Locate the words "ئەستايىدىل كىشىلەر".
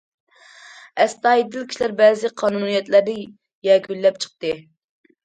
1.03-1.93